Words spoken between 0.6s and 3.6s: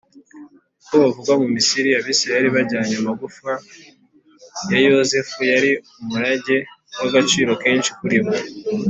ubwo bavaga mu misiri, abisiraheli bajyanye amagufwa